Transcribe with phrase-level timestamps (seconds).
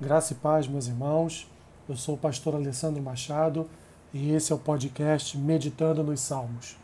[0.00, 1.48] Graça e paz, meus irmãos.
[1.88, 3.70] Eu sou o pastor Alessandro Machado
[4.12, 6.76] e esse é o podcast Meditando nos Salmos.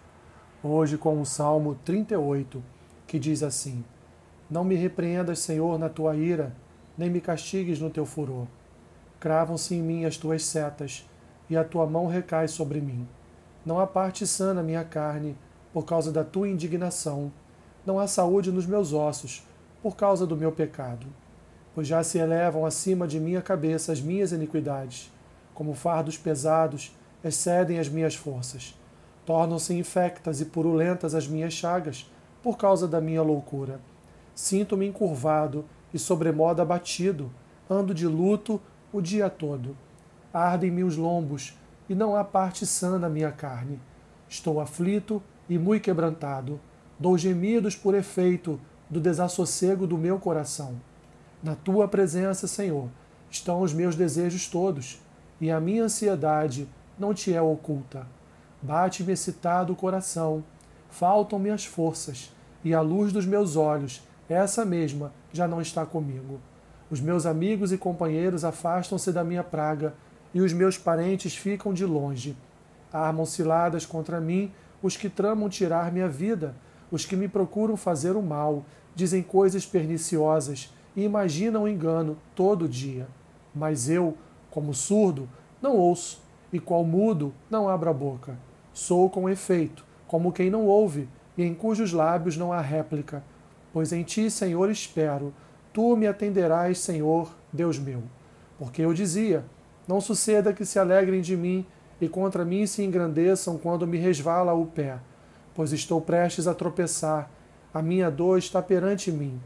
[0.63, 2.63] Hoje com o Salmo 38,
[3.09, 3.85] que diz assim:
[4.49, 6.55] Não me repreendas, Senhor, na tua ira,
[6.97, 8.47] nem me castigues no teu furor.
[9.19, 11.05] Cravam-se em mim as tuas setas,
[11.49, 13.09] e a tua mão recai sobre mim.
[13.67, 15.37] Não há parte sã na minha carne,
[15.73, 17.33] por causa da tua indignação.
[17.85, 19.45] Não há saúde nos meus ossos,
[19.83, 21.09] por causa do meu pecado
[21.75, 25.11] pois já se elevam acima de minha cabeça as minhas iniquidades,
[25.55, 28.75] como fardos pesados excedem as minhas forças.
[29.25, 32.11] Tornam-se infectas e purulentas as minhas chagas,
[32.43, 33.81] por causa da minha loucura.
[34.35, 37.31] Sinto-me encurvado e sobremodo abatido,
[37.69, 38.61] ando de luto
[38.93, 39.77] o dia todo.
[40.33, 41.57] Ardem-me os lombos,
[41.89, 43.79] e não há parte sã na minha carne.
[44.29, 46.59] Estou aflito e muito quebrantado.
[46.99, 50.77] Dou gemidos por efeito do desassossego do meu coração
[51.43, 52.89] na tua presença, Senhor,
[53.31, 55.01] estão os meus desejos todos,
[55.41, 58.07] e a minha ansiedade não te é oculta.
[58.61, 60.45] Bate-me excitado o coração,
[60.91, 62.31] faltam-me as forças,
[62.63, 66.41] e a luz dos meus olhos, essa mesma, já não está comigo.
[66.91, 69.95] Os meus amigos e companheiros afastam-se da minha praga,
[70.35, 72.37] e os meus parentes ficam de longe.
[72.93, 76.55] Armam ciladas contra mim os que tramam tirar minha vida,
[76.91, 83.07] os que me procuram fazer o mal, dizem coisas perniciosas e imaginam engano todo dia.
[83.55, 84.17] Mas eu,
[84.51, 85.29] como surdo,
[85.61, 88.37] não ouço, e qual mudo, não abro a boca.
[88.73, 93.23] Sou com efeito, como quem não ouve, e em cujos lábios não há réplica.
[93.73, 95.33] Pois em ti, Senhor, espero,
[95.73, 98.03] tu me atenderás, Senhor, Deus meu.
[98.59, 99.45] Porque eu dizia:
[99.87, 101.65] Não suceda que se alegrem de mim
[102.01, 104.99] e contra mim se engrandeçam quando me resvala o pé,
[105.55, 107.31] pois estou prestes a tropeçar,
[107.73, 109.41] a minha dor está perante mim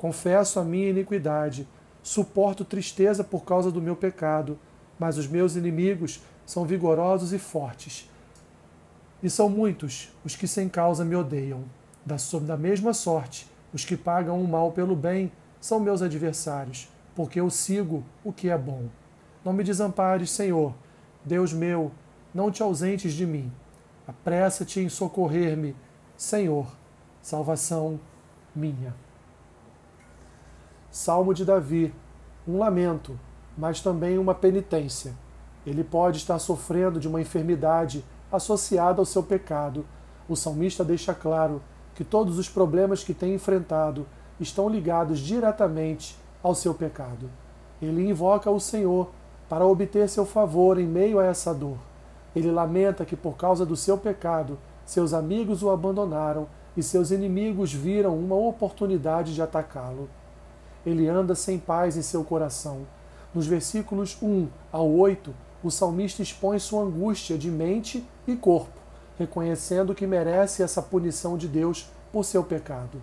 [0.00, 1.68] Confesso a minha iniquidade,
[2.02, 4.58] suporto tristeza por causa do meu pecado,
[4.98, 8.08] mas os meus inimigos são vigorosos e fortes.
[9.22, 11.64] E são muitos os que sem causa me odeiam.
[12.02, 15.30] Da, da mesma sorte, os que pagam o mal pelo bem
[15.60, 18.86] são meus adversários, porque eu sigo o que é bom.
[19.44, 20.72] Não me desampares, Senhor,
[21.22, 21.92] Deus meu,
[22.32, 23.52] não te ausentes de mim.
[24.08, 25.76] Apressa-te em socorrer-me,
[26.16, 26.74] Senhor,
[27.20, 28.00] salvação
[28.56, 28.94] minha.
[30.92, 31.94] Salmo de Davi,
[32.48, 33.16] um lamento,
[33.56, 35.14] mas também uma penitência.
[35.64, 39.86] Ele pode estar sofrendo de uma enfermidade associada ao seu pecado.
[40.28, 41.62] O salmista deixa claro
[41.94, 44.04] que todos os problemas que tem enfrentado
[44.40, 47.30] estão ligados diretamente ao seu pecado.
[47.80, 49.10] Ele invoca o Senhor
[49.48, 51.78] para obter seu favor em meio a essa dor.
[52.34, 57.72] Ele lamenta que, por causa do seu pecado, seus amigos o abandonaram e seus inimigos
[57.72, 60.08] viram uma oportunidade de atacá-lo
[60.84, 62.86] ele anda sem paz em seu coração.
[63.34, 68.78] Nos versículos 1 ao 8, o salmista expõe sua angústia de mente e corpo,
[69.18, 73.00] reconhecendo que merece essa punição de Deus por seu pecado.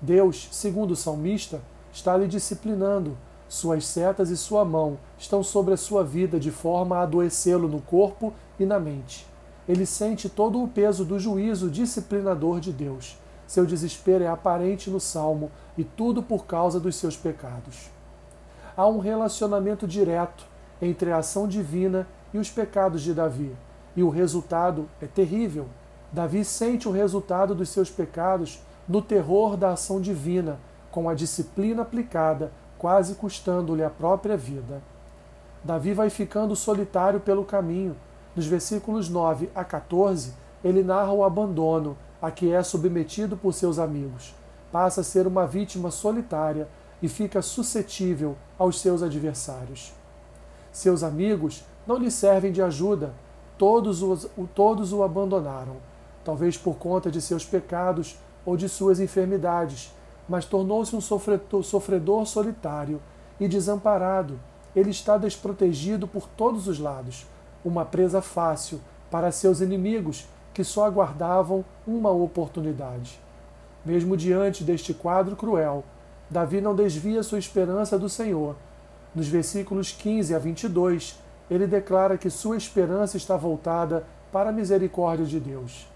[0.00, 1.60] Deus, segundo o salmista,
[1.92, 3.16] está lhe disciplinando.
[3.48, 7.80] Suas setas e sua mão estão sobre a sua vida de forma a adoecê-lo no
[7.80, 9.26] corpo e na mente.
[9.68, 13.16] Ele sente todo o peso do juízo disciplinador de Deus
[13.48, 17.90] seu desespero é aparente no salmo e tudo por causa dos seus pecados.
[18.76, 20.44] Há um relacionamento direto
[20.82, 23.56] entre a ação divina e os pecados de Davi,
[23.96, 25.66] e o resultado é terrível.
[26.12, 30.60] Davi sente o resultado dos seus pecados no terror da ação divina,
[30.90, 34.82] com a disciplina aplicada, quase custando-lhe a própria vida.
[35.64, 37.96] Davi vai ficando solitário pelo caminho.
[38.36, 43.78] Nos versículos 9 a 14, ele narra o abandono a que é submetido por seus
[43.78, 44.34] amigos.
[44.72, 46.68] Passa a ser uma vítima solitária
[47.00, 49.92] e fica suscetível aos seus adversários.
[50.72, 53.14] Seus amigos não lhe servem de ajuda,
[53.56, 55.76] todos, os, todos o abandonaram,
[56.24, 59.92] talvez por conta de seus pecados ou de suas enfermidades,
[60.28, 63.00] mas tornou-se um sofredor, sofredor solitário
[63.40, 64.38] e desamparado.
[64.76, 67.26] Ele está desprotegido por todos os lados,
[67.64, 68.80] uma presa fácil
[69.10, 70.26] para seus inimigos
[70.58, 73.20] que só aguardavam uma oportunidade.
[73.84, 75.84] Mesmo diante deste quadro cruel,
[76.28, 78.56] Davi não desvia sua esperança do Senhor.
[79.14, 81.16] Nos versículos 15 a 22,
[81.48, 85.86] ele declara que sua esperança está voltada para a misericórdia de Deus.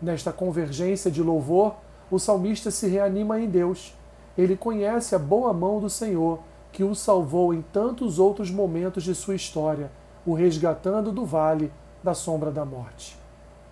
[0.00, 1.74] Nesta convergência de louvor,
[2.08, 3.96] o salmista se reanima em Deus.
[4.38, 6.38] Ele conhece a boa mão do Senhor,
[6.70, 9.90] que o salvou em tantos outros momentos de sua história,
[10.24, 13.23] o resgatando do vale da sombra da morte.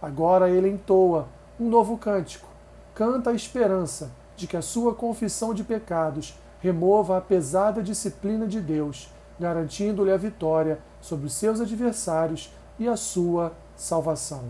[0.02, 1.28] Agora ele entoa
[1.58, 2.48] um novo cântico.
[2.94, 8.60] Canta a esperança de que a sua confissão de pecados remova a pesada disciplina de
[8.60, 9.08] Deus
[9.42, 14.44] garantindo-lhe a vitória sobre os seus adversários e a sua salvação.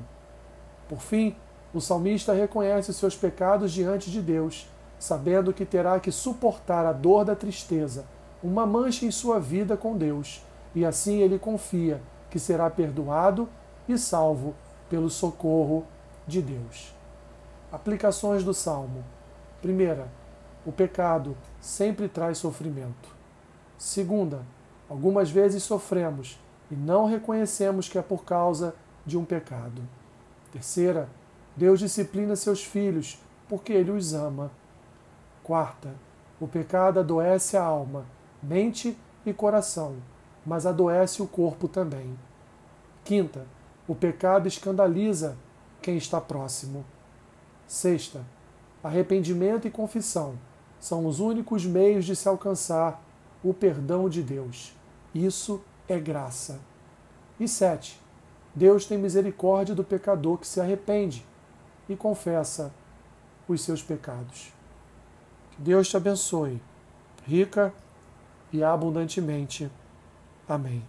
[0.88, 1.34] Por fim,
[1.72, 4.68] o salmista reconhece seus pecados diante de Deus,
[4.98, 8.04] sabendo que terá que suportar a dor da tristeza,
[8.42, 10.44] uma mancha em sua vida com Deus,
[10.74, 12.00] e assim ele confia
[12.30, 13.48] que será perdoado
[13.88, 14.54] e salvo
[14.92, 15.86] pelo socorro
[16.26, 16.94] de Deus.
[17.72, 19.02] Aplicações do Salmo.
[19.62, 20.06] Primeira,
[20.66, 23.08] o pecado sempre traz sofrimento.
[23.78, 24.42] Segunda,
[24.90, 26.38] algumas vezes sofremos
[26.70, 28.74] e não reconhecemos que é por causa
[29.06, 29.80] de um pecado.
[30.52, 31.08] Terceira,
[31.56, 33.18] Deus disciplina seus filhos
[33.48, 34.50] porque ele os ama.
[35.42, 35.88] Quarta,
[36.38, 38.04] o pecado adoece a alma,
[38.42, 38.94] mente
[39.24, 39.96] e coração,
[40.44, 42.14] mas adoece o corpo também.
[43.02, 43.46] Quinta,
[43.92, 45.36] o pecado escandaliza
[45.82, 46.82] quem está próximo.
[47.66, 48.24] Sexta,
[48.82, 50.38] arrependimento e confissão
[50.80, 53.04] são os únicos meios de se alcançar
[53.44, 54.72] o perdão de Deus.
[55.14, 56.58] Isso é graça.
[57.38, 58.00] E sete,
[58.54, 61.22] Deus tem misericórdia do pecador que se arrepende
[61.86, 62.72] e confessa
[63.46, 64.54] os seus pecados.
[65.50, 66.62] Que Deus te abençoe,
[67.26, 67.74] rica
[68.50, 69.70] e abundantemente.
[70.48, 70.82] Amém.